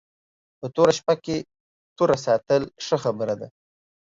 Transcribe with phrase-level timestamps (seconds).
[0.59, 1.37] په توره شپه کې
[1.97, 3.47] توره ساتل ښه خبره ده